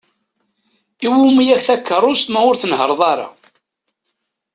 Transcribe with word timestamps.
Iwumi-ak 1.05 1.61
takeṛṛust 1.67 2.27
ma 2.31 2.39
ur 2.49 2.55
tnehher-ḍ 2.57 3.01
ara? 3.11 3.27